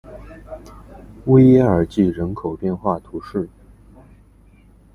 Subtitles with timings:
[1.25, 3.47] 维耶尔济人口变化图示